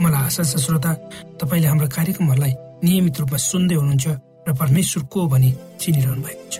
मलाई 0.00 0.22
आशा 0.26 0.42
छ 0.42 0.56
श्रोता 0.64 0.90
तपाईँले 1.40 1.66
हाम्रो 1.68 1.88
कार्यक्रमहरूलाई 1.96 2.52
नियमित 2.84 3.16
रूपमा 3.20 3.38
सुन्दै 3.38 3.76
हुनुहुन्छ 3.76 4.06
र 4.48 4.50
परमेश्वर 4.56 5.02
को 5.12 5.20
भनी 5.28 5.50
चिनिरहनु 5.80 6.22
भएको 6.24 6.44
छ। 6.52 6.56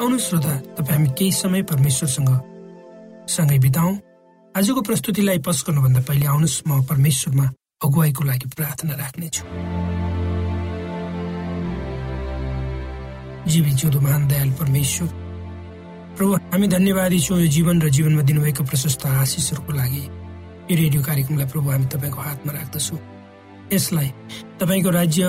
आउनु 0.00 0.16
श्रोता 0.20 0.52
तपाईँ 0.76 0.96
हामी 0.96 1.08
केही 1.18 1.32
समय 1.32 1.62
परमेश्वरसँग 1.72 2.30
सँगै 3.34 3.58
बिताउ। 3.64 3.90
आजको 4.54 4.80
प्रस्तुतिलाई 4.88 5.38
पस 5.46 5.58
गर्नुभन्दा 5.66 6.00
पहिले 6.08 6.26
आउनुहोस् 6.26 6.62
म 6.68 6.70
परमेश्वरमा 6.84 7.46
अगुवाईको 7.84 8.22
लागि 8.24 8.46
प्रार्थना 8.56 8.94
राख्नेछु। 9.00 9.42
जीवी 13.52 13.70
जिउँदो 13.78 14.00
महान 14.00 14.22
दयाल 14.28 14.50
परमेश्वर 14.60 15.08
प्रभु 16.16 16.32
हामी 16.52 16.66
धन्यवादी 16.68 17.18
छौँ 17.20 17.40
यो 17.40 17.48
जीवन 17.56 17.76
र 17.82 17.88
जीवनमा 17.96 18.22
दिनुभएको 18.28 18.62
प्रशस्त 18.64 19.06
आशिषहरूको 19.06 19.72
लागि। 19.72 20.04
यो 20.66 20.76
रेडियो 20.76 21.02
कार्यक्रमलाई 21.02 21.46
प्रभु 21.46 21.70
हामी 21.70 21.86
तपाईँको 21.86 22.20
हातमा 22.20 22.52
राख्दछौँ। 22.52 22.98
यसलाई 23.72 24.08
तपाईँको 24.58 24.90
राज्य 24.90 25.22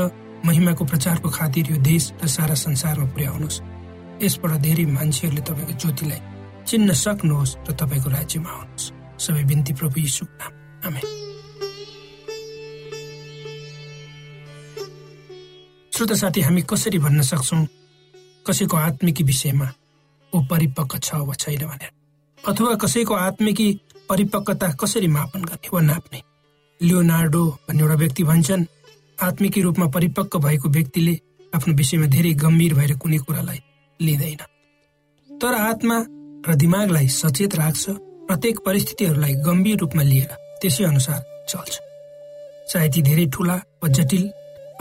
महिमाको 0.45 0.85
प्रचारको 0.85 1.29
खातिर 1.29 1.71
यो 1.71 1.77
देश 1.77 2.03
र 2.23 2.27
सारा 2.27 2.55
संसारमा 2.57 3.05
पुर्याउनुहोस्। 3.13 3.61
यसबाट 4.25 4.51
धेरै 4.65 4.85
मान्छेहरूले 4.97 5.41
तपाईँको 5.45 5.73
ज्योतिलाई 5.77 6.21
चिन्न 6.65 6.89
सक्नुहोस् 6.93 7.69
र 7.69 7.71
तपाईँको 7.77 8.09
राज्यमा 8.09 8.49
आउनुहोस्। 8.49 8.91
सबै 9.21 9.43
बिन्ती 9.45 9.73
प्रभु 9.77 9.97
यीशु 10.01 10.25
श्रोत 15.93 16.11
साथी 16.13 16.41
हामी 16.41 16.61
कसरी 16.61 16.97
भन्न 16.97 17.21
सक्छौँ? 17.21 17.65
कसैको 18.45 18.77
आत्मिकी 18.77 19.23
विषयमा 19.23 19.67
ऊ 20.33 20.37
परिपक्व 20.49 20.97
छ 20.97 21.13
वा 21.13 21.33
छैन 21.33 21.61
भनेर? 21.61 21.91
अथवा 22.47 22.75
कसैको 22.75 23.13
आत्मिकी 23.13 23.67
परिपक्वता 24.09 24.67
कसरी 24.81 25.07
मापन 25.07 25.41
गर्ने 25.43 25.69
वा 25.73 25.81
नाप्ने? 25.81 26.21
लियोनार्डो 26.79 27.43
भन्ने 27.67 27.81
एउटा 27.81 27.95
व्यक्ति 27.95 28.23
भन्छन् 28.23 28.65
आत्मिकी 29.23 29.61
रूपमा 29.61 29.87
परिपक्व 29.95 30.39
भएको 30.39 30.69
व्यक्तिले 30.69 31.15
आफ्नो 31.55 31.73
विषयमा 31.73 32.07
धेरै 32.15 32.33
गम्भीर 32.43 32.73
भएर 32.73 32.93
कुनै 32.97 33.17
कुरालाई 33.17 33.59
लिँदैन। 33.99 34.41
तर 35.29 35.53
आत्मा 35.53 35.97
र 36.47 36.55
दिमागलाई 36.55 37.07
सचेत 37.07 37.55
राख्छ 37.55 37.83
प्रत्येक 38.27 38.59
परिस्थितिहरूलाई 38.65 39.33
गम्भीर 39.45 39.77
रूपमा 39.79 40.03
लिएर 40.03 40.31
त्यसै 40.61 40.83
अनुसार 40.83 41.19
चल्छ। 41.49 41.75
चाहे 42.69 42.87
ती 42.89 43.01
धेरै 43.01 43.25
ठुला 43.33 43.55
वा 43.81 43.87
जटिल 43.89 44.23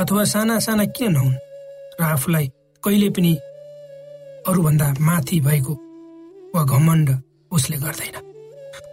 अथवा 0.01 0.25
साना 0.25 0.59
साना 0.61 0.85
किन 0.97 1.13
नहुन् 1.13 1.41
र 2.01 2.03
आफूलाई 2.05 2.47
कहिले 2.83 3.09
पनि 3.11 3.33
अरूभन्दा 4.47 4.89
माथि 5.01 5.41
भएको 5.41 5.75
वा 6.55 6.63
घमण्ड 6.65 7.09
उसले 7.53 7.77
गर्दैन। 7.77 8.17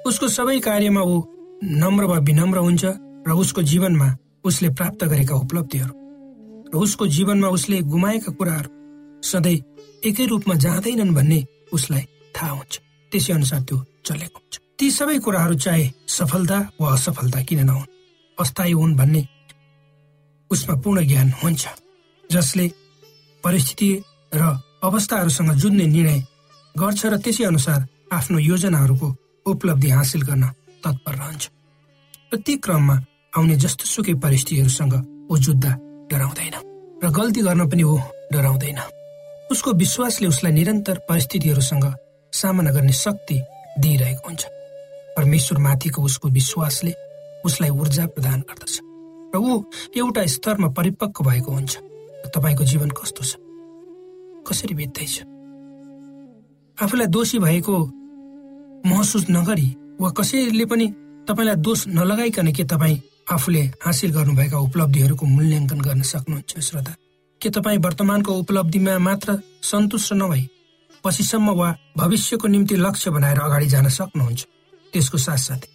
उसको 0.06 0.28
सबै 0.28 0.60
कार्यमा 0.60 1.02
ऊ 1.02 1.16
नम्र 1.84 2.04
वा 2.06 2.18
विनम्र 2.28 2.58
हुन्छ 2.58 2.84
र 3.28 3.32
उसको 3.44 3.62
जीवनमा 3.72 4.10
उसले 4.44 4.70
प्राप्त 4.70 5.04
गरेका 5.04 5.36
उपलब्धिहरू 5.36 5.94
र 6.74 6.76
उसको 6.76 7.08
जीवनमा 7.08 7.48
उसले 7.48 7.82
गुमाएका 7.94 8.32
कुराहरू 8.32 8.70
सधैँ 9.24 9.64
एकै 10.06 10.26
रूपमा 10.26 10.56
जाँदैनन् 10.56 11.16
भन्ने 11.16 11.40
उसलाई 11.74 12.04
थाहा 12.36 12.52
हुन्छ। 12.52 12.74
त्यसै 13.12 13.34
अनुसार 13.34 13.62
त्यो 13.62 13.78
चलेको 14.06 14.38
हुन्छ। 14.40 14.54
ती 14.80 14.92
सबै 14.92 15.18
कुराहरू 15.20 15.56
चाहे 15.56 15.86
सफलता 16.08 16.58
वा 16.82 16.94
असफलता 16.94 17.42
किन 17.48 17.60
नहुन् 17.66 17.92
अस्थायी 18.38 18.74
हुन् 18.74 18.96
भन्ने 18.96 19.22
उसमा 20.52 20.76
पूर्ण 20.82 21.08
ज्ञान 21.08 21.32
हुन्छ 21.44 21.64
जसले 22.32 22.68
परिस्थिति 23.44 23.90
र 24.34 24.44
अवस्थाहरूसँग 24.84 25.52
जुझ्ने 25.62 25.86
निर्णय 25.88 26.20
गर्छ 26.76 27.06
र 27.06 27.18
त्यसै 27.18 27.44
अनुसार 27.44 27.80
आफ्नो 28.12 28.38
योजनाहरूको 28.40 29.08
उपलब्धि 29.46 29.90
हासिल 29.90 30.22
गर्न 30.22 30.44
तत्पर 30.84 31.14
रहन्छ। 31.16 31.44
र 32.34 32.38
ती 32.46 32.56
क्रममा 32.58 32.96
आउने 33.38 33.56
जस्तो 33.56 33.86
सुकै 33.86 34.14
परिस्थितिहरूसँग 34.14 34.94
ऊ 35.32 35.38
जुत्दा 35.38 35.72
डराउँदैन 36.12 36.56
र 37.04 37.10
गल्ती 37.10 37.42
गर्न 37.42 37.70
पनि 37.70 37.84
ऊ 37.84 37.98
डराउँदैन। 38.32 38.80
उसको 39.52 39.72
विश्वासले 39.74 40.28
उसलाई 40.28 40.52
निरन्तर 40.54 40.98
परिस्थितिहरूसँग 41.10 41.86
सामना 42.34 42.72
गर्ने 42.72 42.94
शक्ति 42.94 43.38
दिइरहेको 43.80 44.28
हुन्छ। 44.28 44.44
परमेश्वर 45.18 45.58
माथिको 45.60 46.02
उसको 46.02 46.28
विश्वासले 46.30 46.94
उसलाई 47.46 47.70
ऊर्जा 47.70 48.06
प्रदान 48.08 48.40
गर्दछ 48.50 48.76
र 49.34 49.38
ऊ 49.38 49.64
एउटा 49.98 50.26
स्तरमा 50.26 50.68
परिपक्व 50.78 51.24
भएको 51.24 51.52
हुन्छ। 51.52 51.74
र 52.26 52.28
तपाईँको 52.34 52.64
जीवन 52.64 52.90
कस्तो 52.90 53.24
छ? 53.24 53.36
कसरी 54.48 54.74
बित्दैछ? 54.74 55.16
आफूलाई 56.78 57.08
दोषी 57.08 57.40
भएको 57.40 57.76
महसुस 58.86 59.26
नगरी 59.30 59.70
वा 60.02 60.10
कसैले 60.18 60.66
पनि 60.66 60.88
तपाईँलाई 61.28 61.56
दोष 61.56 61.88
नलगाइकन 61.88 62.52
के 62.52 62.64
तपाईँ 62.64 62.98
आफूले 63.32 63.62
हासिल 63.86 64.12
गर्नुभएका 64.12 64.58
उपलब्धिहरूको 64.60 65.26
मूल्याङ्कन 65.26 65.80
गर्न 65.80 66.02
सक्नुहुन्छ 66.02 66.60
श्रोता? 66.60 66.94
के 67.42 67.50
तपाईँ 67.50 67.78
वर्तमानको 67.80 68.32
उपलब्धिमा 68.34 68.98
मात्र 69.00 69.40
सन्तुष्ट 69.64 70.14
नभई 70.14 70.44
पछिसम्म 71.04 71.50
वा 71.60 71.70
भविष्यको 71.98 72.48
निम्ति 72.48 72.76
लक्ष्य 72.76 73.12
बनाएर 73.12 73.40
अगाडि 73.40 73.68
जान 73.68 73.88
सक्नुहुन्छ? 73.90 74.42
त्यसको 74.94 75.18
साथसाथै 75.18 75.70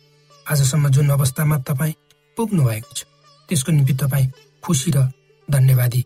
आजसम्म 0.47 0.89
जुन 0.89 1.09
अवस्थामा 1.11 1.59
तपाईँ 1.69 1.95
पुग्नु 2.37 2.63
भएको 2.65 2.93
छ 2.95 3.05
त्यसको 3.49 3.73
निम्ति 3.73 3.95
तपाईँ 4.05 4.33
खुसी 4.63 4.91
र 4.97 5.09
धन्यवादी 5.49 6.05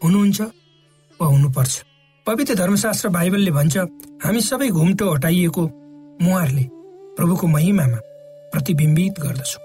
हुनुहुन्छ 0.00 0.40
वा 1.20 1.26
हुनुपर्छ? 1.26 1.74
पवित्र 2.26 2.54
धर्मशास्त्र 2.54 3.08
बाइबलले 3.08 3.50
भन्छ 3.50 3.76
हामी 4.24 4.40
सबै 4.40 4.68
घुम्टो 4.68 5.12
हटाइएको 5.14 5.64
मुहारले 6.22 6.64
प्रभुको 7.16 7.46
महिमामा 7.46 7.98
प्रतिबिम्बित 8.52 9.20
गर्दछु। 9.20 9.58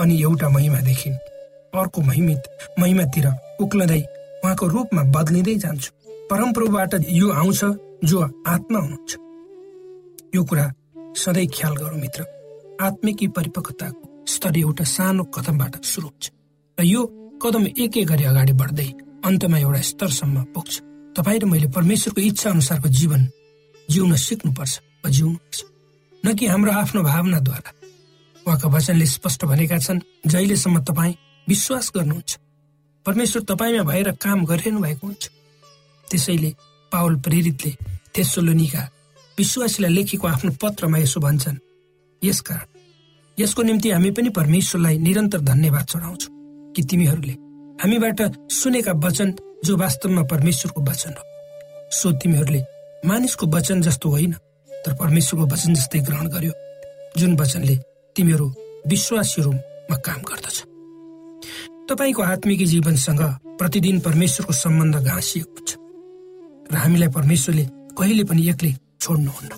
अनि 0.00 0.14
एउटा 0.22 0.48
महिमादेखि 0.48 1.10
अर्को 1.72 2.00
महिमित 2.02 2.42
महिमातिर 2.78 3.26
उक्लदै 3.60 4.00
उहाँको 4.44 4.66
रूपमा 4.66 5.02
बदलिँदै 5.14 5.54
जान्छु। 5.54 5.90
परमप्रभुबाट 6.30 6.94
यो 7.10 7.30
आउँछ 7.32 7.60
जो 8.04 8.20
आत्मा 8.46 8.78
हुनुहुन्छ। 8.78 9.16
यो 10.34 10.44
कुरा 10.44 10.66
सधैँ 11.16 11.46
ख्याल 11.46 11.74
गरौँ 11.76 11.98
मित्र। 12.00 12.24
आत्मिकी 12.80 13.26
परिपक्वताको 13.28 14.24
स्तर 14.26 14.56
एउटा 14.58 14.84
सानो 14.84 15.24
कदमबाट 15.34 15.84
सुरु 15.84 16.08
हुन्छ। 16.08 16.30
र 16.78 16.84
यो 16.84 17.02
कदम 17.42 17.66
एक 17.66 17.96
एक 17.96 18.06
गरी 18.08 18.24
अगाडि 18.24 18.52
बढ्दै 18.52 18.88
अन्तमा 19.24 19.58
एउटा 19.58 19.80
स्तरसम्म 19.90 20.44
पुग्छ। 20.54 20.74
तपाईँ 21.16 21.40
र 21.40 21.44
मैले 21.44 21.68
परमेश्वरको 21.68 22.20
इच्छा 22.20 22.50
अनुसारको 22.50 22.88
जीवन 22.88 23.28
जिउन 23.88 24.14
सिक्नुपर्छ 24.16 24.74
जिउनुपर्छ 25.06 25.71
न 26.26 26.34
कि 26.34 26.46
हाम्रो 26.46 26.72
आफ्नो 26.72 27.02
भावनाद्वारा। 27.02 27.70
उहाँका 28.46 28.68
वचनले 28.68 29.06
स्पष्ट 29.06 29.44
भनेका 29.44 29.78
छन् 29.78 30.00
जहिलेसम्म 30.26 30.80
तपाईँ 30.84 31.14
विश्वास 31.48 31.92
गर्नुहुन्छ 31.96 32.38
परमेश्वर 33.06 33.42
तपाईँमा 33.42 33.82
भएर 33.82 34.10
काम 34.22 34.44
गरिरहनु 34.46 34.80
भएको 34.80 35.06
हुन्छ। 35.06 35.30
त्यसैले 36.08 36.50
पावल 36.92 37.14
प्रेरितले 37.16 37.72
तेसोलोनिका 38.14 38.82
विश्वासीलाई 39.38 39.92
लेखेको 39.92 40.26
आफ्नो 40.28 40.50
पत्रमा 40.62 40.98
यसो 40.98 41.20
भन्छन् 41.20 41.56
यसकारण 42.22 42.68
यसको 43.38 43.62
निम्ति 43.62 43.90
हामी 43.90 44.10
पनि 44.10 44.28
परमेश्वरलाई 44.28 44.98
निरन्तर 44.98 45.40
धन्यवाद 45.40 45.84
चढाउँछौ 45.84 46.28
कि 46.76 46.82
तिमीहरूले 46.82 47.34
हामीबाट 47.82 48.20
सुनेका 48.50 48.92
वचन 48.92 49.34
जो 49.64 49.76
वास्तवमा 49.76 50.22
परमेश्वरको 50.22 50.80
वचन 50.82 51.12
हो। 51.18 51.24
सो 51.90 52.12
तिमीहरूले 52.12 52.62
मानिसको 53.06 53.46
वचन 53.46 53.80
जस्तो 53.80 54.10
होइन। 54.10 54.34
तर 54.84 54.92
परमेश्वरको 55.00 55.46
वचन 55.52 55.74
जस्तै 55.74 56.00
ग्रहण 56.06 56.26
गर्यो 56.34 56.52
जुन 57.18 57.36
वचनले 57.40 57.76
तिमीहरू 58.16 58.46
विश्वासीहरूमा 58.90 59.96
काम 60.06 60.20
गर्दछ। 60.28 60.56
तपाईँको 61.88 62.22
आत्मिक 62.22 62.60
जीवनसँग 62.66 63.22
प्रतिदिन 63.58 64.00
परमेश्वरको 64.00 64.52
सम्बन्ध 64.52 64.96
घाँसिएको 65.04 65.58
छ 65.66 65.70
र 66.72 66.74
हामीलाई 66.74 67.08
परमेश्वरले 67.08 67.64
कहिले 67.98 68.24
पनि 68.24 68.42
एक्लै 68.48 68.72
छोड्नुहुन्न। 69.00 69.52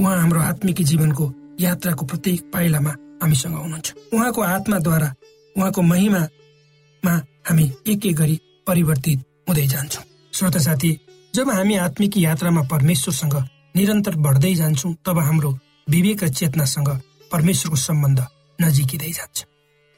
उहाँ 0.00 0.16
हाम्रो 0.20 0.40
आत्मिक 0.40 0.82
जीवनको 0.82 1.24
यात्राको 1.60 2.04
प्रत्येक 2.06 2.40
पाइलामा 2.52 2.92
हामीसँग 3.22 3.54
हुनुहुन्छ। 3.54 3.88
उहाँको 4.14 4.40
आत्माद्वारा 4.42 5.08
उहाँको 5.56 5.80
महिमामा 5.82 7.14
हामी 7.46 7.64
एक 7.86 8.06
एक 8.06 8.16
गरी 8.16 8.36
परिवर्तित 8.66 9.18
हुँदै 9.48 9.66
जान्छौँ। 9.66 10.04
श्रोता 10.32 10.58
साथी 10.58 10.90
जब 11.34 11.50
हामी 11.50 11.74
आत्मिक 11.78 12.16
यात्रामा 12.18 12.62
परमेश्वरसँग 12.72 13.34
निरन्तर 13.74 14.14
बढ्दै 14.24 14.54
जान्छौँ 14.54 14.94
तब 15.06 15.18
हाम्रो 15.18 15.50
विवेक 15.88 16.24
र 16.24 16.28
चेतनासँग 16.28 16.88
परमेश्वरको 17.32 17.76
सम्बन्ध 17.76 18.20
नजिकिँदै 18.58 19.10
जान्छ। 19.10 19.38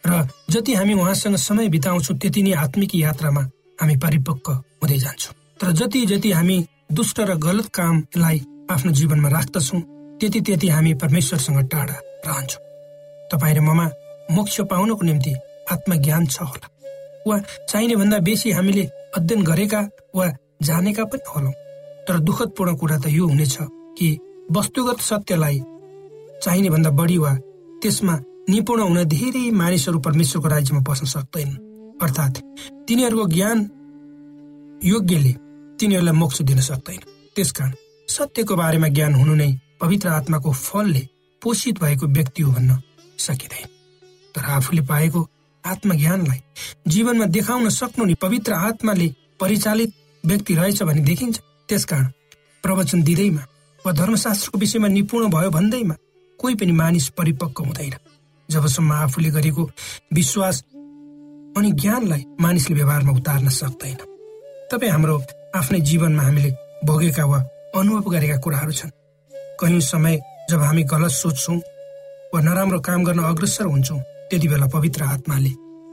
र 0.04 0.28
जति 0.50 0.75
हामी 0.75 0.95
उहाँसँग 0.95 1.37
समय 1.37 1.68
बिताउँछौँ 1.68 2.16
त्यति 2.18 2.42
नै 2.42 2.52
आत्मिक 2.64 2.95
यात्रामा 2.95 3.42
हामी 3.80 3.97
परिपक्व 3.97 4.52
हुँदै 4.52 4.99
जान्छौँ। 4.99 5.35
तर 5.61 5.73
जति 5.73 6.04
जति 6.06 6.30
हामी 6.33 6.56
दुष्ट 6.92 7.21
र 7.21 7.35
गलत 7.37 7.66
कामलाई 7.75 8.40
आफ्नो 8.71 8.92
जीवनमा 8.92 9.28
राख्दछौँ 9.28 9.80
त्यति 10.21 10.40
त्यति 10.40 10.68
हामी 10.68 10.95
परमेश्वरसँग 10.95 11.59
टाढा 11.68 11.99
रहन्छौँ। 12.26 12.62
तपाईँ 13.30 13.54
र 13.54 13.61
ममा 13.61 13.87
मोक्ष 14.30 14.61
पाउनको 14.71 15.04
निम्ति 15.04 15.35
आत्मज्ञान 15.73 16.26
छ 16.26 16.40
होला। 16.40 16.66
वा 17.26 17.38
चाहिने 17.68 17.97
भन्दा 17.97 18.18
बेसी 18.23 18.50
हामीले 18.50 18.85
अध्ययन 19.16 19.42
गरेका 19.45 19.80
वा 20.16 20.26
जानेका 20.62 21.04
पनि 21.04 21.28
होलौँ। 21.28 21.52
तर 22.08 22.18
दुःखदपूर्ण 22.18 22.75
कुरा 22.76 22.98
त 22.98 23.06
यो 23.08 23.26
हुनेछ 23.26 23.56
कि 23.98 24.08
वस्तुगत 24.56 25.00
सत्यलाई 25.00 25.58
चाहिने 26.42 26.70
भन्दा 26.70 26.90
बढी 26.90 27.18
वा 27.18 27.32
त्यसमा 27.82 28.14
निपुण 28.48 28.80
हुन 28.80 29.02
धेरै 29.04 29.50
मानिसहरू 29.50 29.98
परमेश्वरको 30.06 30.48
राज्यमा 30.48 30.80
बस्न 30.88 31.06
सक्दैन। 31.06 31.50
अर्थात् 32.02 32.36
तिनीहरूको 32.86 33.26
ज्ञान 33.26 33.58
योग्यले 34.84 35.32
तिनीहरूलाई 35.80 36.14
मोक्ष 36.14 36.42
दिन 36.42 36.60
सक्दैन। 36.60 37.00
त्यसकारण 37.36 37.72
सत्यको 38.08 38.56
बारेमा 38.56 38.88
ज्ञान 38.88 39.14
हुनु 39.14 39.34
नै 39.34 39.50
पवित्र 39.80 40.08
आत्माको 40.08 40.52
फलले 40.52 41.02
पोषित 41.42 41.80
भएको 41.80 42.06
व्यक्ति 42.06 42.42
हो 42.42 42.52
भन्न 42.52 42.78
सकिँदैन। 43.18 43.68
तर 44.34 44.44
आफूले 44.56 44.82
पाएको 44.82 45.20
आत्मज्ञानलाई 45.64 46.40
जीवनमा 46.86 47.26
देखाउन 47.26 47.68
सक्नु 47.70 48.04
नि 48.04 48.14
पवित्र 48.14 48.52
आत्माले 48.52 49.08
परिचालित 49.40 49.90
व्यक्ति 50.25 50.54
रहेछ 50.54 50.82
भने 50.82 51.00
देखिन्छ। 51.00 51.40
त्यसकारण 51.68 52.06
प्रवचन 52.62 53.02
दिँदैमा 53.02 53.42
वा 53.85 53.92
धर्मशास्त्रको 53.92 54.58
विषयमा 54.58 54.88
निपुण 54.88 55.28
भयो 55.30 55.50
भन्दैमा 55.50 55.94
कोही 56.40 56.54
पनि 56.54 56.73
मानिस 56.73 57.08
परिपक्व 57.18 57.64
हुँदैन। 57.64 57.94
जबसम्म 58.49 58.92
आफूले 58.92 59.30
गरेको 59.30 59.62
विश्वास 60.14 60.62
अनि 61.56 61.70
ज्ञानलाई 61.73 62.25
मानिसले 62.40 62.75
व्यवहारमा 62.76 63.12
उतार्न 63.12 63.49
सक्दैन। 63.49 63.99
तपाईँ 64.70 64.92
हाम्रो 64.92 65.16
आफ्नै 65.56 65.80
जीवनमा 65.80 66.23
हामीले 66.23 66.50
भोगेका 66.85 67.25
वा 67.25 67.38
अनुभव 67.75 68.11
गरेका 68.11 68.37
कुराहरू 68.38 68.73
छन्। 68.73 68.90
कयौँ 69.61 69.80
समय 69.82 70.20
जब 70.50 70.61
हामी 70.62 70.82
गलत 70.85 71.11
सोच्छौँ 71.11 71.58
वा 72.35 72.40
नराम्रो 72.40 72.80
काम 72.80 73.04
गर्न 73.04 73.23
अग्रसर 73.25 73.66
हुन्छौँ 73.66 74.00
त्यति 74.30 74.49
बेला 74.49 74.66
पवित्र 74.66 75.02
आत्माले 75.04 75.52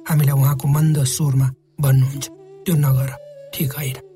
हामीलाई 0.10 0.36
उहाँको 0.36 0.68
मन्द 0.68 1.04
स्वरमा 1.08 1.48
भन्नुहुन्छ। 1.82 2.26
त्यो 2.66 2.76
नगर 2.76 3.10
ठिक 3.54 3.72
होइन। 3.74 4.13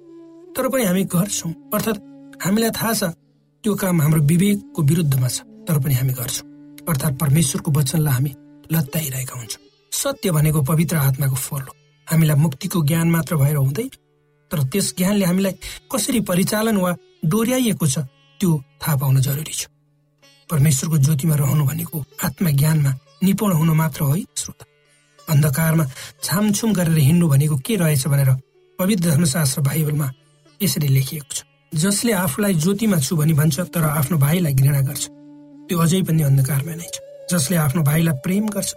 तर 0.58 0.68
पनि 0.74 0.84
हामी 0.84 1.04
गर्छौँ। 1.14 1.52
अर्थात् 1.74 2.00
हामीलाई 2.44 2.72
थाहा 2.74 2.94
छ 2.94 3.04
त्यो 3.64 3.74
काम 3.78 4.02
हाम्रो 4.02 4.22
विवेकको 4.26 4.82
विरुद्धमा 4.90 5.28
छ 5.30 5.46
तर 5.68 5.78
पनि 5.84 5.94
हामी 5.94 6.14
गर्छौँ। 6.18 6.46
अर्थात् 6.90 7.20
परमेश्वरको 7.22 7.72
वचनलाई 7.72 8.14
हामी 8.14 8.32
लत्ताइरहेका 8.74 9.36
हुन्छौँ। 9.38 9.62
सत्य 9.92 10.32
भनेको 10.32 10.62
पवित्र 10.66 10.96
आत्माको 10.98 11.36
फल 11.38 11.62
हो। 11.62 11.74
हामीलाई 12.08 12.38
मुक्तिको 12.42 12.82
ज्ञान 12.90 13.08
मात्र 13.12 13.36
भएर 13.38 13.56
हुँदैन 13.56 13.90
तर 14.52 14.60
त्यस 14.72 14.94
ज्ञानले 14.98 15.26
हामीलाई 15.26 15.54
कसरी 15.92 16.20
परिचालन 16.26 16.78
वा 16.78 16.92
डोर्याइएको 17.26 17.88
छ 17.88 17.98
त्यो 18.40 18.52
थाहा 18.82 18.96
पाउन 18.98 19.22
जरुरी 19.22 19.54
छ। 19.54 19.68
परमेश्वरको 20.50 20.98
ज्योतिमा 20.98 21.36
रहनु 21.36 21.64
भनेको 21.66 21.98
आत्मज्ञानमा 22.26 22.92
निपुण 23.24 23.52
हुनु 23.54 23.74
मात्र 23.74 24.02
हो 24.04 24.16
श्रोता। 24.36 24.66
अन्धकारमा 25.30 25.86
छामछुम 26.24 26.74
गरेर 26.74 26.98
हिँड्नु 26.98 27.28
भनेको 27.28 27.56
के 27.66 27.76
रहेछ 27.76 28.08
भनेर 28.08 28.30
पवित्र 28.80 29.10
धर्मशास्त्र 29.10 29.62
बाइबलमा 29.62 30.08
यसरी 30.62 30.88
लेखिएको 30.88 31.34
छ। 31.34 31.44
जसले 31.76 32.12
आफूलाई 32.14 32.54
ज्योतिमा 32.54 32.98
छु 33.00 33.16
भनी 33.16 33.34
भन्छ 33.34 33.60
तर 33.74 33.84
आफ्नो 33.84 34.18
भाइलाई 34.18 34.54
घृणा 34.54 34.82
गर्छ। 34.82 35.04
त्यो 35.68 35.78
अझै 35.80 36.02
पनि 36.08 36.24
अन्धकारमा 36.24 36.74
नै 36.76 36.88
छ। 36.88 36.98
जसले 37.32 37.56
आफ्नो 37.58 37.82
भाइलाई 37.84 38.16
प्रेम 38.24 38.46
गर्छ 38.48 38.70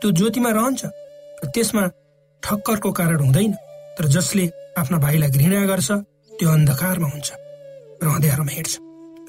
त्यो 0.00 0.10
ज्योतिमा 0.10 0.50
रहन्छ। 0.50 0.82
र 1.44 1.46
त्यसमा 1.54 1.82
ठक्करको 2.42 2.90
कारण 2.92 3.20
हुँदैन। 3.20 3.52
तर 3.98 4.04
जसले 4.08 4.44
आफ्ना 4.80 4.98
भाइलाई 4.98 5.30
घृणा 5.30 5.64
गर्छ 5.66 5.90
त्यो 6.38 6.48
अन्धकारमा 6.50 7.08
हुन्छ। 7.08 7.28
र 8.02 8.06
अँध्यारोमा 8.08 8.52
हिँड्छ। 8.52 8.72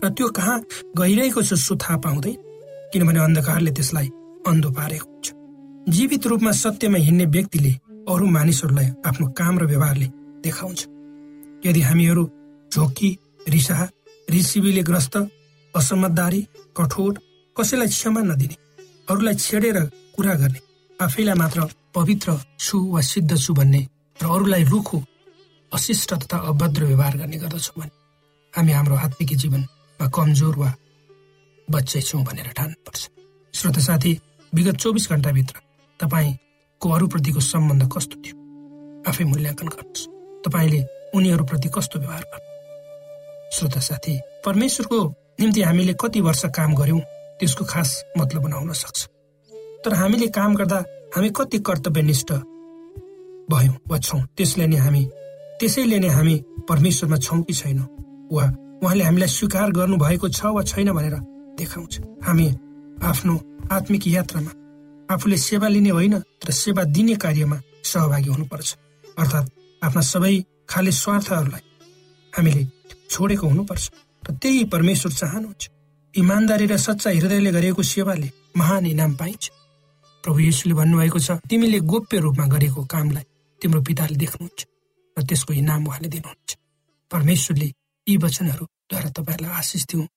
र 0.03 0.09
त्यो 0.15 0.27
कहाँ 0.31 0.57
गइरहेको 0.97 1.41
छ 1.43 1.53
सो 1.59 1.75
थाहा 1.75 1.97
पाउँदैन। 1.99 2.37
किनभने 2.93 3.19
अन्धकारले 3.19 3.71
त्यसलाई 3.71 4.07
अन्धो 4.47 4.69
पारेको 4.71 5.05
हुन्छ। 5.05 5.27
जीवित 5.91 6.23
रूपमा 6.27 6.51
सत्यमा 6.51 6.97
हिँड्ने 6.97 7.25
व्यक्तिले 7.25 7.71
अरू 8.07 8.25
मानिसहरूलाई 8.25 8.87
आफ्नो 9.05 9.27
काम 9.35 9.59
र 9.59 9.63
व्यवहारले 9.67 10.07
देखाउँछ। 10.41 10.79
यदि 11.65 11.81
हामीहरू 11.81 12.23
झोकी 12.71 13.09
रिसा 13.47 13.75
रिसिबीले 14.29 14.81
ग्रस्त 14.89 15.17
असमझदारी 15.73 16.41
कठोर 16.77 17.13
कसैलाई 17.55 17.87
क्षमा 17.87 18.21
नदिने 18.29 18.55
अरूलाई 19.09 19.35
छेडेर 19.45 19.77
कुरा 20.15 20.33
गर्ने 20.41 20.59
आफैलाई 20.99 21.35
मात्र 21.41 21.59
पवित्र 21.95 22.29
छु 22.59 22.77
वा 22.93 23.01
सिद्ध 23.01 23.31
छु 23.37 23.53
भन्ने 23.53 23.81
र 24.19 24.25
अरूलाई 24.35 24.63
रुखो 24.73 24.97
अशिष्ट 25.71 26.13
तथा 26.13 26.37
अभद्र 26.51 26.81
व्यवहार 26.85 27.17
गर्ने 27.17 27.37
गर्दछौँ 27.37 27.81
भने 27.81 27.91
हामी 28.53 28.71
हाम्रो 28.71 28.95
आत्मिक 28.95 29.35
जीवनमा 29.41 30.07
कमजोर 30.15 30.55
वा 30.57 30.69
बच्चै 31.67 32.01
छौँ 32.01 32.23
भनेर 32.23 32.47
ठान्नुपर्छ। 32.57 33.01
श्रोत 33.53 33.77
साथी 33.79 34.11
विगत 34.53 34.75
चौबिस 34.75 35.09
घन्टाभित्र 35.09 35.55
तपाईँको 35.99 36.87
अरूप्रतिको 36.89 37.39
सम्बन्ध 37.39 37.83
कस्तो 37.93 38.15
थियो? 38.23 38.35
आफै 39.09 39.23
मूल्याङ्कन 39.23 39.67
गर्नुहोस्। 39.67 40.09
तपाईँले 40.45 40.81
उनीहरूप्रति 41.15 41.69
कस्तो 41.75 41.99
व्यवहार 41.99 42.23
गर्नु 42.23 42.49
श्रोता 43.55 43.79
साथी 43.79 44.19
परमेश्वरको 44.45 44.99
निम्ति 45.39 45.61
हामीले 45.61 45.93
कति 46.01 46.21
वर्ष 46.21 46.45
काम 46.55 46.75
गर्यौँ 46.75 46.99
त्यसको 47.39 47.65
खास 47.65 47.89
मतलब 48.17 48.41
बनाउन 48.43 48.71
सक्छ। 48.73 49.07
तर 49.83 49.93
हामीले 49.93 50.27
काम 50.29 50.55
गर्दा 50.55 50.77
हामी 51.15 51.29
कति 51.37 51.59
कर्तव्यनिष्ठ 51.59 52.31
भयौँ 53.51 53.75
वा 53.89 53.97
छौँ 53.99 54.21
त्यसले 54.37 54.67
नै 54.67 54.77
हामी 54.77 55.03
त्यसैले 55.59 55.99
नै 55.99 56.09
हामी 56.09 56.35
परमेश्वरमा 56.69 57.17
छौँ 57.17 57.41
कि 57.43 57.53
छैनौँ 57.53 57.87
वा 58.31 58.45
उहाँले 58.83 59.03
हामीलाई 59.03 59.27
स्वीकार 59.27 59.71
गर्नु 59.71 59.97
भएको 59.97 60.29
छ 60.29 60.45
वा 60.45 60.63
छैन 60.63 60.91
भनेर 60.93 61.15
देखाउँछ। 61.57 61.99
हामी 62.23 62.47
आफ्नो 63.03 63.33
आत्मिक 63.71 64.07
यात्रामा 64.07 64.51
आफूले 65.09 65.37
सेवा 65.37 65.67
लिने 65.67 65.89
होइन 65.89 66.19
तर 66.19 66.51
सेवा 66.53 66.83
दिने 66.95 67.15
कार्यमा 67.15 67.57
सहभागी 67.83 68.29
हुनुपर्छ। 68.29 68.69
अर्थात् 69.17 69.49
आफ्ना 69.81 70.01
सबै 70.01 70.35
खाले 70.71 70.91
स्वार्थहरूलाई 70.91 71.63
हामीले 72.33 72.63
छोडेको 73.11 73.45
हुनुपर्छ 73.47 73.83
र 74.23 74.29
त्यही 74.41 74.63
परमेश्वर 74.73 75.11
चाहनुहुन्छ 75.11 75.63
इमान्दारी 76.15 76.65
र 76.71 76.77
सच्चा 76.77 77.09
हृदयले 77.11 77.51
गरेको 77.51 77.81
सेवाले 77.83 78.29
महान 78.57 78.85
इनाम 78.85 79.11
पाइन्छ। 79.19 79.43
प्रभु 80.23 80.39
येसुले 80.39 80.73
भन्नुभएको 80.79 81.19
छ 81.19 81.29
तिमीले 81.49 81.79
गोप्य 81.91 82.17
रूपमा 82.23 82.45
गरेको 82.55 82.81
कामलाई 82.87 83.25
तिम्रो 83.61 83.81
पिताले 83.83 84.15
देख्नुहुन्छ 84.23 84.59
र 85.17 85.19
त्यसको 85.27 85.51
इनाम 85.61 85.81
उहाँले 85.87 86.09
दिनुहुन्छ। 86.15 86.49
परमेश्वरले 87.11 87.67
यी 88.07 88.15
वचनहरूद्वारा 88.23 89.09
तपाईँहरूलाई 89.17 89.53
आशिष 89.59 89.83
दिउँ। 89.91 90.07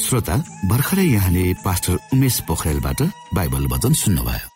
श्रोता 0.00 0.36
भर्खरै 0.70 1.06
यहाँले 1.06 1.44
पास्टर 1.66 1.94
उमेश 2.14 2.36
पोखरेलबाट 2.48 3.00
बाइबल 3.36 3.64
वचन 3.72 3.92
सुन्नुभयो। 3.92 4.55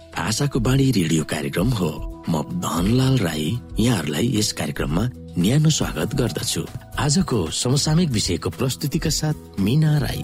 आशाको 0.17 0.59
बाणी 0.59 0.91
रेडियो 0.91 1.23
कार्यक्रम 1.23 1.69
हो। 1.69 1.89
म 2.29 2.41
धनलाल 2.43 3.17
राई 3.17 3.59
यहाँहरूलाई 3.79 4.27
यस 4.37 4.51
कार्यक्रममा 4.51 5.09
न्यानो 5.37 5.69
स्वागत 5.69 6.15
गर्दछु। 6.15 6.65
आजको 6.99 7.51
समसामयिक 7.51 8.09
विषयको 8.09 8.49
प्रस्तुतिका 8.49 9.09
साथ 9.09 9.59
मिना 9.59 9.97
राई। 9.97 10.23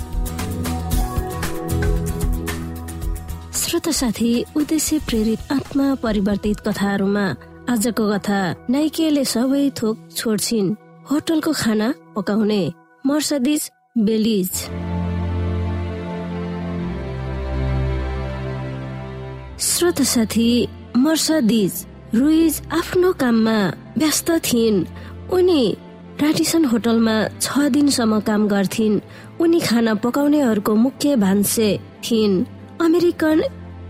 श्रोत 3.53 3.89
साथी 3.89 4.45
उद्देश्य 4.55 4.99
प्रेरित 4.99 5.51
आत्मा 5.51 5.95
परिवर्तित 5.95 6.59
कथाहरूमा 6.59 7.25
आजको 7.69 8.11
कथा 8.11 8.39
नाइकेले 8.69 9.25
सबै 9.25 9.69
थोक 9.69 10.09
छोड्छिन्। 10.15 10.75
होटलको 11.11 11.53
खाना 11.53 11.93
पकाउने। 12.15 12.73
मर्सदिज 13.05 13.71
बेलिज। 13.97 14.51
श्रोत 19.77 20.01
साथी 20.01 20.67
मर्सदिज 20.97 21.73
रुइज 22.15 22.61
आफ्नो 22.73 23.11
काममा 23.13 23.57
व्यस्त 23.97 24.29
थिइन्। 24.45 24.77
उनी 25.33 25.63
राडिसन 26.21 26.65
होटलमा 26.65 27.15
छ 27.41 27.67
दिनसम्म 27.69 28.19
काम 28.19 28.47
गर्थिन्। 28.47 28.99
उनी 29.39 29.59
खाना 29.59 29.93
पकाउनेहरूको 29.93 30.75
मुख्य 30.75 31.15
भान्से 31.15 31.69
थिइन्। 32.05 32.43
अमेरिकन 32.81 33.43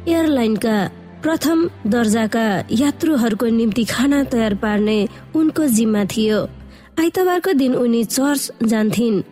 एयरलाइनका 0.08 0.77
प्रथम 1.24 1.60
दर्जाका 1.88 2.48
यात्रुहरूको 2.84 3.46
निम्ति 3.48 3.84
खाना 3.86 4.24
तयार 4.24 4.56
पार्ने 4.63 5.00
उनको 5.36 5.67
जिम्मा 5.67 6.06
थियो। 6.06 6.39
आइतबारको 7.00 7.53
दिन 7.53 7.75
उनी 7.75 8.03
चर्च 8.03 8.51
जान्थिन्। 8.63 9.24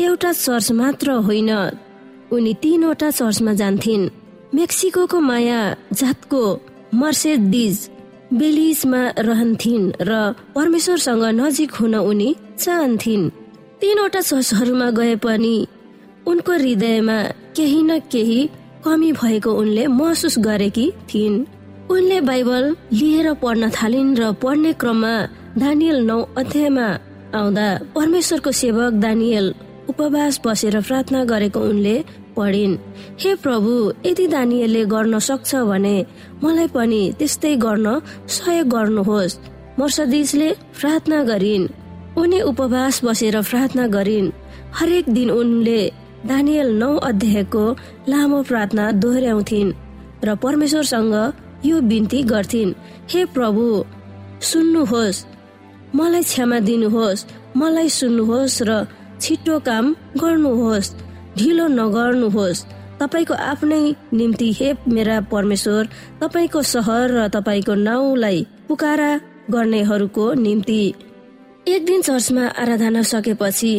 एउटा 0.00 0.32
चर्च 0.32 0.72
मात्र 0.72 1.10
होइन 1.24 1.50
उनी 2.32 2.54
तीनवटा 2.62 3.10
चर्चमा 3.10 3.52
जान्थिन्। 3.54 4.10
मेक्सिको 4.54 5.20
माया 5.20 5.60
जातको 5.92 6.42
मर्सेडिज 6.94 7.76
बेलिजमा 8.32 9.02
रहन्थिन् 9.18 9.92
र 10.00 10.12
परमेश्वरसँग 10.54 11.24
नजिक 11.40 11.70
हुन 11.72 11.94
उनी 11.94 12.28
चाहन्थिन्। 12.58 13.30
तीनवटा 13.80 14.20
चर्चहरूमा 14.20 14.88
गए 14.98 15.14
पनि 15.24 15.56
उनको 16.26 16.52
हृदयमा 16.52 17.18
केही 17.56 17.80
न 17.82 17.98
केही 18.12 18.40
कमी 18.84 19.10
भएको 19.12 19.50
उनले 19.52 19.86
महसुस 19.98 20.38
गरेकी 20.38 20.86
थिइन्। 21.08 21.44
उनले 21.90 22.20
बाइबल 22.20 22.64
लिएर 22.92 23.32
पढ्न 23.42 23.70
थालिन् 23.70 24.16
र 24.20 24.32
पढ्ने 24.42 24.72
क्रममा 24.80 25.14
दानियल 25.58 25.98
नौ 26.04 26.18
अध्यायमा 26.36 26.86
आउँदा 27.34 27.66
परमेश्वरको 27.94 28.50
सेवक 28.52 28.92
दानियल 29.04 29.46
उपवास 29.92 30.40
बसेर 30.44 30.80
प्रार्थना 30.88 31.20
गरेको 31.30 31.60
उनले 31.70 31.96
पढिन् 32.36 32.76
हे 33.22 33.34
प्रभु 33.44 33.72
यदि 34.06 34.26
दानियलले 34.34 34.82
गर्न 34.92 35.18
सक्छ 35.28 35.50
भने 35.70 35.96
मलाई 36.42 36.68
पनि 36.74 37.02
त्यस्तै 37.18 37.54
गर्न 37.64 37.86
सहयोग 38.34 38.68
गर्नुहोस्। 38.74 39.38
मर्सदिजले 39.78 40.48
प्रार्थना 40.80 41.18
गरिन्। 41.30 41.70
उनी 42.20 42.40
उपवास 42.50 42.94
बसेर 43.04 43.36
प्रार्थना 43.50 43.86
गरिन्। 43.96 44.32
हरेक 44.78 45.04
दिन 45.16 45.30
उनले 45.30 45.80
दानियल 46.26 46.68
नौ 46.82 46.90
अध्यायको 47.08 47.64
लामो 48.08 48.40
प्रार्थना 48.48 48.84
दोहोऱ्याउँथिन् 49.02 49.74
र 50.24 50.34
परमेश्वरसँग 50.44 51.14
यो 51.64 51.76
बिन्ती 51.90 52.22
गर्थिन् 52.32 52.76
हे 53.12 53.24
प्रभु 53.34 53.64
सुन्नुहोस्। 54.50 55.24
मलाई 55.94 56.22
क्षमा 56.22 56.58
दिनुहोस्। 56.68 57.26
मलाई 57.56 57.88
सुन्नुहोस् 57.98 58.62
र 58.68 58.70
छिटो 59.22 59.58
काम 59.68 59.94
गर्नुहोस् 60.20 60.94
ढिलो 61.38 61.66
नगर्नुहोस्। 61.70 62.64
तपाईँको 63.00 63.34
आफ्नै 63.50 63.82
निम्ति 64.12 64.48
हे 64.52 64.68
मेरा 64.88 65.20
परमेश्वर 65.32 65.88
तपाईँको 66.20 66.62
सहर 66.72 67.10
र 67.10 67.28
तपाईँको 67.28 67.74
नाउँलाई 67.86 68.46
पुकारा 68.68 69.10
गर्नेहरूको 69.50 70.26
निम्ति। 70.44 70.82
एक 71.68 71.84
दिन 71.86 72.00
चर्चमा 72.02 72.44
आराधना 72.62 73.02
सकेपछि 73.02 73.74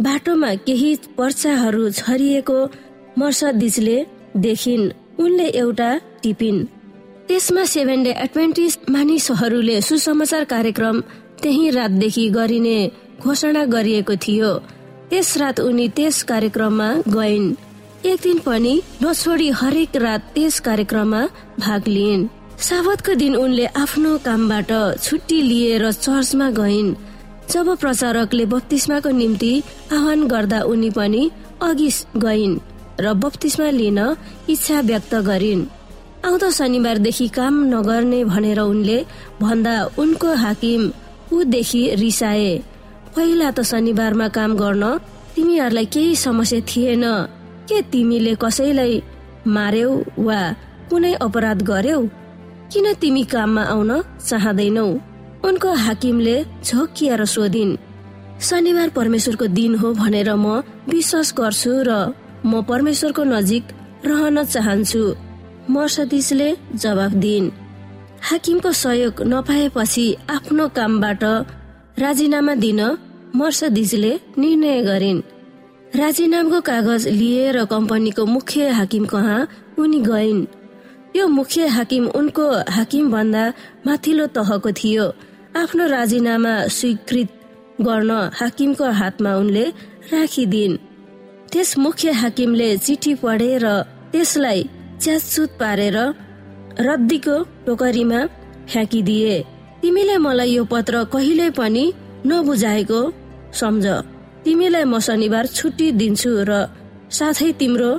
बाटोमा 0.00 0.54
केही 0.66 0.94
पर्चाहरू 1.18 1.90
छरिएको 1.90 2.58
मर्सदिजले 3.18 3.98
देखिन्। 4.36 4.90
उनले 5.18 5.46
एउटा 5.60 5.90
टिपिन्। 6.22 6.66
त्यसमा 7.28 7.64
सेभेन 7.64 8.02
डे 8.02 8.10
एडभेन्टिस 8.24 8.78
मानिसहरूले 8.90 9.80
सुसमाचार 9.80 10.44
कार्यक्रम 10.44 11.00
त्यही 11.42 11.70
रातदेखि 11.70 12.28
गरिने 12.30 12.78
घोषणा 13.20 13.64
गरिएको 13.64 14.14
थियो। 14.16 14.52
त्यस 15.10 15.36
रात 15.36 15.60
उनी 15.60 15.88
त्यस 15.96 16.22
कार्यक्रममा 16.22 16.88
गइन्। 17.08 17.54
एक 18.06 18.18
दिन 18.22 18.38
पनि 18.38 18.74
नछोडी 19.02 19.48
हरेक 19.50 19.96
रात 19.96 20.22
त्यस 20.34 20.60
कार्यक्रममा 20.60 21.22
भाग 21.58 21.88
लिइन्। 21.88 22.28
साबतको 22.58 23.14
दिन 23.14 23.34
उनले 23.36 23.66
आफ्नो 23.74 24.16
कामबाट 24.18 24.70
छुट्टी 25.02 25.38
लिएर 25.42 25.90
चर्चमा 25.92 26.50
गइन्। 26.50 26.94
जब 27.50 27.66
प्रचारकले 27.76 28.44
बत्तिसमाको 28.44 29.10
निम्ति 29.10 29.52
आह्वान 29.92 30.26
गर्दा 30.28 30.60
उनी 30.62 30.90
पनि 30.90 31.22
अघि 31.62 31.90
गइन् 32.16 32.56
र 33.00 33.12
बत्तिसमा 33.14 33.70
लिन 33.70 33.98
इच्छा 34.48 34.80
व्यक्त 34.80 35.14
गरिन्। 35.26 35.66
आउँदो 36.26 36.50
शनिबारदेखि 36.50 37.28
काम 37.28 37.54
नगर्ने 37.74 38.24
भनेर 38.24 38.60
उनले 38.60 38.98
भन्दा 39.42 39.74
उनको 39.98 40.34
हाकिम 40.34 40.90
ऊदेखि 41.32 41.82
रिसाए। 41.94 42.50
पहिला 43.18 43.48
त 43.50 43.60
शनिबारमा 43.66 44.26
काम 44.34 44.50
गर्न 44.54 44.84
तिमीहरूलाई 45.34 45.86
केही 45.94 46.14
समस्या 46.16 46.60
थिएन। 46.70 47.04
के 47.68 47.78
तिमीले 47.92 48.34
कसैलाई 48.42 48.94
मार्यौ 49.54 49.90
वा 50.26 50.40
कुनै 50.90 51.12
अपराध 51.26 51.58
गर्यौ? 51.70 51.98
किन 52.70 52.86
तिमी 53.02 53.22
काममा 53.32 53.62
आउन 53.74 53.90
चाहँदैनौ? 54.28 54.86
उनको 55.48 55.70
हाकिमले 55.84 56.36
झोकिएर 56.66 57.24
सोधिन् 57.34 57.72
शनिबार 58.48 58.88
परमेश्वरको 58.98 59.46
दिन 59.58 59.74
हो 59.80 59.88
भनेर 60.00 60.30
म 60.34 60.62
विश्वास 60.94 61.28
गर्छु 61.38 61.74
र 61.88 61.90
म 62.46 62.62
परमेश्वरको 62.70 63.22
नजिक 63.34 63.64
रहन 64.06 64.36
चाहन्छु। 64.54 65.02
मर्सदिसले 65.74 66.48
जवाब 66.82 67.12
दिइन् 67.24 67.50
हाकिमको 68.28 68.70
सहयोग 68.82 69.14
नपाएपछि 69.32 70.06
आफ्नो 70.36 70.68
कामबाट 70.78 71.22
राजीनामा 72.04 72.54
दिन 72.64 72.80
मर्सदिजले 73.36 74.12
निर्णय 74.38 74.82
गरिन्। 74.82 75.20
राजीनामाको 75.96 76.60
कागज 76.60 77.08
लिएर 77.08 77.64
कम्पनीको 77.64 78.24
मुख्य 78.26 78.68
हाकिम 78.68 79.04
कहाँ 79.06 79.48
उनी 79.78 80.00
गइन्। 80.00 80.46
यो 81.16 81.26
मुख्य 81.28 81.66
हाकिम 81.66 82.06
उनको 82.08 82.46
हाकिम 82.70 83.10
भन्दा 83.10 83.44
माथिल्लो 83.86 84.26
तहको 84.36 84.70
थियो। 84.72 85.06
आफ्नो 85.56 85.86
राजीनामा 85.86 86.54
स्वीकृत 86.68 87.28
गर्न 87.80 88.10
हाकिमको 88.34 88.90
हातमा 88.90 89.34
उनले 89.36 89.64
राखिदिन्। 90.12 90.76
त्यस 91.52 91.76
मुख्य 91.78 92.10
हाकिमले 92.12 92.76
चिठी 92.78 93.14
पढेर 93.14 93.64
त्यसलाई 94.12 94.68
च्याचुत 95.00 95.50
पारेर 95.60 95.96
रद्दीको 96.80 97.36
टोकरीमा 97.66 98.20
फ्याँकिदिए। 98.68 99.34
तिमीले 99.82 100.16
मलाई 100.16 100.50
यो 100.50 100.64
पत्र 100.64 101.04
कहिले 101.12 101.50
पनि 101.50 101.84
नबुझाएको। 102.26 103.00
सम्झ 103.60 103.86
तिमीलाई 104.44 104.84
म 104.84 104.98
शनिबार 105.06 105.46
छुट्टी 105.56 105.86
दिन्छु 106.00 106.30
र 106.48 106.52
साथै 107.10 107.50
तिम्रो 107.60 107.92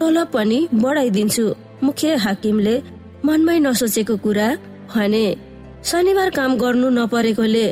तलब 0.00 0.28
पनि 0.34 0.58
बढाइदिन्छु 0.82 1.44
मुख्य 1.82 2.08
हाकिमले 2.24 2.74
मनमै 3.26 3.58
नसोचेको 3.66 4.14
कुरा 4.24 4.48
भने। 4.92 5.26
शनिबार 5.90 6.30
काम 6.38 6.50
गर्नु 6.62 6.88
नपरेकोले 6.98 7.66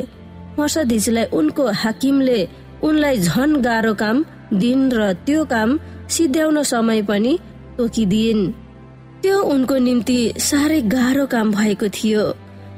मर्सदिजलाई 0.59 1.27
उनको 1.39 1.65
हाकिमले 1.83 2.39
उनलाई 2.87 3.17
झन 3.27 3.51
गाह्रो 3.67 3.95
काम 4.03 4.17
दिन 4.63 4.81
र 4.93 5.13
त्यो 5.27 5.45
काम 5.53 5.79
सिद्ध्याउन 6.15 6.63
समय 6.73 7.03
पनि 7.09 7.33
तोकिदिइन्। 7.79 8.43
त्यो 9.23 9.37
उनको 9.53 9.77
निम्ति 9.87 10.19
साह्रै 10.49 10.81
गाह्रो 10.95 11.27
काम 11.35 11.47
भएको 11.53 11.89
थियो। 11.97 12.25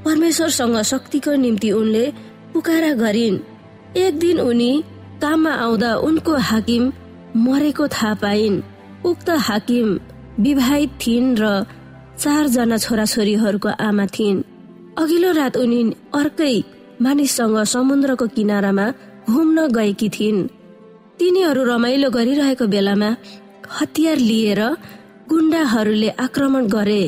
परमेश्वरसँग 0.04 0.76
शक्तिको 0.92 1.32
निम्ति 1.44 1.70
उनले 1.80 2.04
पुकारा 2.52 2.92
गरिन्। 2.94 3.38
एक 3.96 4.18
दिन 4.18 4.40
उनी 4.40 4.72
काममा 5.22 5.52
आउँदा 5.64 5.90
उनको 6.06 6.32
हाकिम 6.48 6.92
मरेको 7.36 7.84
थाहा 7.88 8.14
पाइन्। 8.22 8.62
उक्त 9.04 9.28
हाकिम 9.46 9.88
विवाहित 10.38 10.90
थिइन् 11.02 11.36
र 11.40 11.44
चारजना 12.18 12.76
छोराछोरीहरूको 12.76 13.68
आमा 13.68 14.06
थिइन्। 14.06 14.44
अघिल्लो 14.98 15.30
रात 15.32 15.56
उनी 15.56 15.80
अर्कै 16.14 16.54
मानिससँग 17.02 17.56
समुद्रको 17.64 18.26
किनारामा 18.36 18.86
घुम्न 19.28 19.58
गएकी 19.72 20.08
थिइन्। 20.08 20.48
तिनीहरू 21.18 21.62
रमाइलो 21.64 22.08
गरिरहेको 22.10 22.66
बेलामा 22.66 23.10
हतियार 23.80 24.18
लिएर 24.28 24.60
गुण्डाहरूले 25.28 26.08
आक्रमण 26.24 26.66
गरे। 26.68 27.04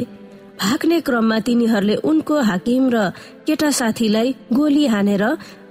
भाग्ने 0.60 1.00
क्रममा 1.00 1.38
तिनीहरूले 1.46 1.94
उनको 2.08 2.40
हाकिम 2.40 2.84
र 2.94 2.98
केटा 3.46 3.70
साथीलाई 3.70 4.34
गोली 4.52 4.86
हानेर 4.86 5.24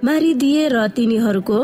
मारिदिए 0.04 0.64
र 0.68 0.86
तिनीहरूको 0.96 1.58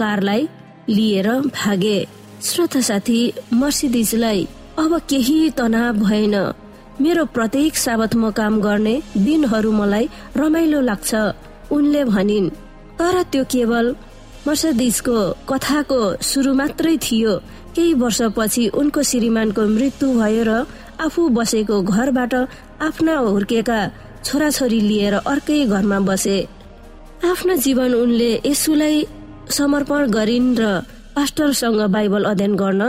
कारलाई 0.00 0.48
लिएर 0.88 1.28
भागे। 1.56 1.98
श्रोता 2.42 2.80
साथी 2.80 3.18
मर्सिदिजलाई 3.52 4.40
अब 4.78 4.92
केही 5.10 5.38
तनाव 5.58 5.96
भएन। 6.04 6.34
मेरो 7.00 7.24
प्रत्येक 7.34 7.76
साबत 7.76 8.14
म 8.16 8.30
काम 8.30 8.60
गर्ने 8.60 8.94
दिनहरू 9.16 9.70
मलाई 9.72 10.08
रमाइलो 10.36 10.80
लाग्छ 10.80 11.10
उनले 11.72 12.02
भनिन्। 12.04 12.50
तर 12.98 13.22
त्यो 13.32 13.44
केवल 13.52 13.86
मर्सदिसको 14.46 15.18
कथाको 15.48 16.00
सुरु 16.22 16.52
मात्रै 16.54 16.96
थियो। 16.96 17.32
केही 17.74 17.94
वर्षपछि 17.94 18.66
उनको 18.74 19.02
श्रीमानको 19.02 19.62
मृत्यु 19.76 20.08
भयो 20.20 20.44
र 20.44 20.52
आफू 21.00 21.28
बसेको 21.36 21.76
घरबाट 21.82 22.34
आफ्ना 22.88 23.14
हुर्केका 23.26 23.78
छोराछोरी 24.24 24.80
लिएर 24.80 25.14
अर्कै 25.32 25.58
घरमा 25.66 25.98
बसे। 26.08 26.38
आफ्नो 27.30 27.54
जीवन 27.64 27.94
उनले 27.94 28.30
यसुलाई 28.46 28.96
समर्पण 29.50 30.10
गरिन् 30.16 30.56
र 30.60 30.64
पास्टरसँग 31.16 31.80
बाइबल 31.94 32.24
अध्ययन 32.30 32.54
गर्न 32.56 32.82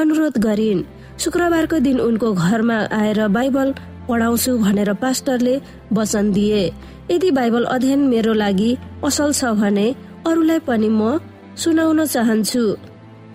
अनुरोध 0.00 0.38
गरिन्। 0.46 0.86
शुक्रबारको 1.22 1.78
दिन 1.86 1.98
उनको 2.00 2.32
घरमा 2.34 2.78
आएर 3.00 3.20
बाइबल 3.36 3.68
पढाउँछु 4.08 4.52
भनेर 4.58 4.92
पास्टरले 5.02 5.54
वचन 5.92 6.32
दिए। 6.32 6.62
यदि 7.10 7.30
बाइबल 7.38 7.64
अध्ययन 7.74 8.00
मेरो 8.12 8.32
लागि 8.42 8.70
असल 9.04 9.32
छ 9.32 9.52
भने 9.60 9.86
अरूलाई 10.26 10.58
पनि 10.68 10.88
म 10.88 11.18
सुनाउन 11.62 12.04
चाहन्छु 12.06 12.62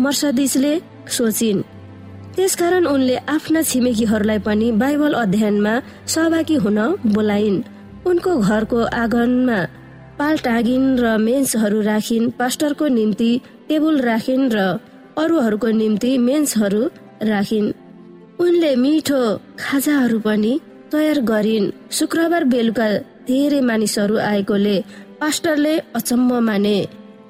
मर्सदिसले 0.03 0.73
सोचिन्। 1.17 1.63
त्यसकारण 2.35 2.85
उनले 2.85 3.15
आफ्ना 3.27 3.61
छिमेकीहरूलाई 3.61 4.39
पनि 4.47 4.67
बाइबल 4.81 5.13
अध्ययनमा 5.13 5.73
सहभागी 6.07 6.55
हुन 6.55 6.79
बोलाइन्। 7.15 7.57
उनको 8.07 8.31
घरको 8.39 8.79
आँगनमा 9.01 9.59
पाल 10.19 10.37
टागिन् 10.37 10.87
र 10.99 11.17
मेन्सहरू 11.17 11.79
राखिन् 11.81 12.31
पास्टरको 12.39 12.87
निम्ति 12.87 13.31
टेबुल 13.67 13.97
राखिन् 14.01 14.51
र 14.53 14.57
अरूहरूको 15.17 15.69
निम्ति 15.81 16.11
मेन्सहरू 16.17 16.83
राखिन्। 17.23 17.67
उनले 18.39 18.71
मिठो 18.75 19.21
खाजाहरू 19.59 20.19
पनि 20.19 20.53
तयार 20.91 21.19
गरिन्। 21.21 21.71
शुक्रबार 21.91 22.43
बेलुका 22.43 22.87
धेरै 23.27 23.61
मानिसहरू 23.61 24.15
आएकोले 24.29 24.77
पास्टरले 25.19 25.73
अचम्म 25.95 26.39
माने। 26.39 26.77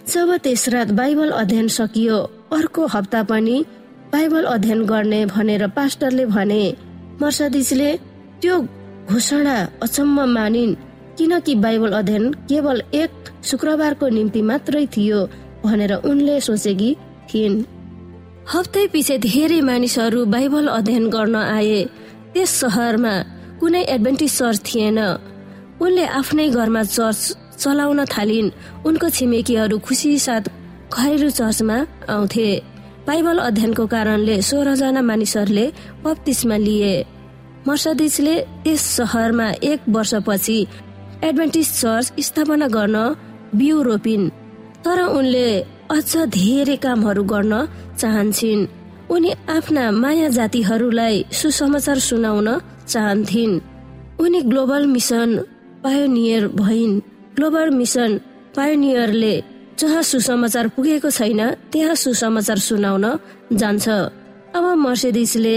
जब 0.07 0.29
त्यस 0.43 0.63
रात 0.69 0.89
बाइबल 0.91 1.29
अध्ययन 1.31 1.67
सकियो 1.67 2.17
अर्को 2.53 2.85
हप्ता 2.85 3.21
पनि 3.23 3.57
बाइबल 4.12 4.43
अध्ययन 4.43 4.82
गर्ने 4.86 5.26
भनेर 5.26 5.67
पास्टरले 5.67 6.26
भने 6.26 6.62
मर्सदिसले 7.22 7.91
त्यो 8.41 8.56
घोषणा 9.10 9.56
अचम्म 9.84 10.26
मानिन् 10.34 10.74
किनकि 11.17 11.56
बाइबल 11.56 11.91
अध्ययन 11.93 12.32
केवल 12.50 12.82
एक 12.93 13.12
शुक्रबारको 13.43 14.08
निम्ति 14.08 14.41
मात्रै 14.41 14.86
थियो 14.95 15.19
भनेर 15.63 15.93
उनले 16.10 16.39
सोचेकी 16.41 16.91
थिइन्। 17.30 17.63
हप्तै 18.54 18.86
पछि 18.93 19.17
धेरै 19.28 19.60
मानिसहरू 19.62 20.26
बाइबल 20.26 20.67
अध्ययन 20.67 21.10
गर्न 21.10 21.36
आए। 21.36 21.84
त्यस 22.34 22.50
सहरमा 22.60 23.13
कुनै 23.60 23.84
एडभेन्टिज 23.95 24.32
चर्च 24.38 24.58
थिएन। 24.67 25.00
उनले 25.82 26.06
आफ्नै 26.19 26.48
घरमा 26.50 26.84
चर्च 26.84 27.22
चलाउन 27.62 28.00
थालिन्। 28.06 28.54
उनको 28.88 29.10
छिमेकीहरू 29.10 29.78
खुसी 29.86 30.17
साथ 30.19 30.43
घरेलु 30.93 31.30
चर्चमा 31.30 31.78
आउँथे। 32.10 32.48
बाइबल 33.10 33.38
अध्ययनको 33.41 33.86
कारणले 33.89 34.36
सोह्रजना 34.45 35.02
मानिसहरूले 35.02 35.65
बत्तिसमा 36.04 36.58
लिए। 36.65 36.93
मर्सदिसले 37.67 38.36
त्यस 38.63 38.82
सहरमा 38.98 39.48
एक 39.69 39.80
वर्षपछि 39.95 40.58
एडभेन्टिज 41.28 41.67
चर्च 41.82 42.06
स्थापना 42.28 42.67
गर्न 42.76 42.98
बिउ 43.58 43.82
रोपिन् 43.89 44.30
तर 44.86 45.00
उनले 45.17 45.48
अझ 45.89 46.12
धेरै 46.38 46.76
कामहरू 46.86 47.24
गर्न 47.34 47.54
चाहन्छन्। 48.00 48.69
उनी 49.13 49.32
आफ्ना 49.58 49.84
माया 50.02 50.30
जातिहरूलाई 50.38 51.15
सुसमाचार 51.34 52.00
सुनाउन 52.08 52.50
चाहन्थिन्। 52.93 53.62
उनी 54.22 54.39
ग्लोबल 54.52 54.84
मिसन 54.86 55.30
पायोनियर 55.84 56.43
भइन्। 56.62 57.02
ग्लोबल 57.36 57.69
मिसन 57.80 58.12
पायोनियरले 58.56 59.36
जहाँ 59.80 60.02
सुसमाचार 60.04 60.68
पुगेको 60.76 61.10
छैन 61.10 61.42
त्यहाँ 61.72 61.96
सुसमाचार 61.96 62.58
सुनाउन 62.60 63.06
जान्छ। 63.54 63.88
अब 64.56 64.65
मर्सिडिसले 64.86 65.56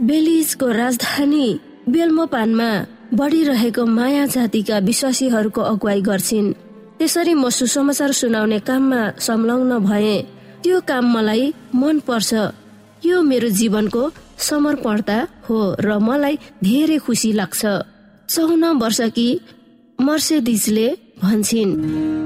बेलिजको 0.00 0.66
राजधानी 0.70 1.46
बेलमोपानमा 1.88 2.70
बढ़िरहेको 3.14 3.82
माया 3.86 4.24
जातिका 4.26 4.78
विश्वासीहरूको 4.78 5.60
अगुवाई 5.62 6.00
गर्छिन्। 6.08 6.54
त्यसरी 6.98 7.34
म 7.34 7.48
सुसमाचार 7.50 8.12
सुनाउने 8.12 8.58
काममा 8.68 9.00
संलग्न 9.18 9.72
भए 9.88 10.16
त्यो 10.62 10.80
काम 10.88 11.04
मलाई 11.14 11.44
मन 11.74 11.96
पर्छ। 12.06 12.30
यो 13.06 13.16
मेरो 13.22 13.48
जीवनको 13.48 14.02
समर्पणता 14.38 15.18
हो 15.46 15.58
र 15.80 15.98
मलाई 15.98 16.38
धेरै 16.64 16.98
खुसी 16.98 17.32
लाग्छ। 17.32 17.62
चौन 18.28 18.64
वर्ष 18.82 19.00
कि 19.16 19.28
मर्सेडिजले 19.98 20.88
भन्छन्। 21.22 22.25